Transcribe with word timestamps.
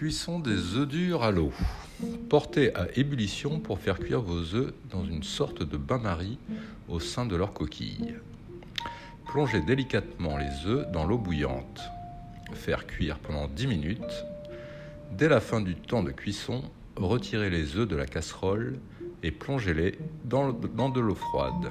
Cuisson 0.00 0.38
des 0.38 0.76
œufs 0.76 0.88
durs 0.88 1.22
à 1.22 1.30
l'eau. 1.30 1.52
Portez 2.30 2.74
à 2.74 2.86
ébullition 2.96 3.60
pour 3.60 3.78
faire 3.78 3.98
cuire 3.98 4.22
vos 4.22 4.54
œufs 4.54 4.72
dans 4.90 5.04
une 5.04 5.22
sorte 5.22 5.62
de 5.62 5.76
bain-marie 5.76 6.38
au 6.88 7.00
sein 7.00 7.26
de 7.26 7.36
leur 7.36 7.52
coquille. 7.52 8.14
Plongez 9.26 9.60
délicatement 9.60 10.38
les 10.38 10.66
œufs 10.66 10.90
dans 10.90 11.04
l'eau 11.04 11.18
bouillante. 11.18 11.82
Faire 12.54 12.86
cuire 12.86 13.18
pendant 13.18 13.46
10 13.46 13.66
minutes. 13.66 14.24
Dès 15.18 15.28
la 15.28 15.38
fin 15.38 15.60
du 15.60 15.74
temps 15.74 16.02
de 16.02 16.12
cuisson, 16.12 16.62
retirez 16.96 17.50
les 17.50 17.76
œufs 17.76 17.86
de 17.86 17.96
la 17.96 18.06
casserole 18.06 18.78
et 19.22 19.30
plongez-les 19.30 19.98
dans 20.24 20.50
de 20.50 21.00
l'eau 21.00 21.14
froide. 21.14 21.70